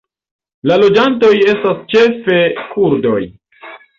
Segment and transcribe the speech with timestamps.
[0.69, 2.39] La loĝantoj estas ĉefe
[2.73, 3.21] kurdoj.